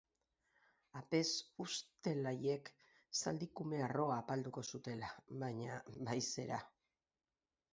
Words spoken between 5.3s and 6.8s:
baina bai zera!